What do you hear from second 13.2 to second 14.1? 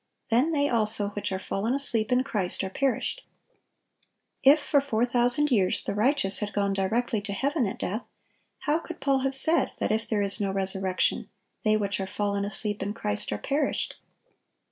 are perished"?